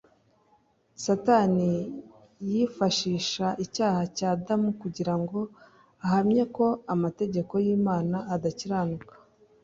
[1.03, 1.71] Satani
[2.51, 5.39] yifashisha icyaha cya Adamu kugira ngo
[6.05, 9.13] ahamye ko amategeko y'Imana adakiranuka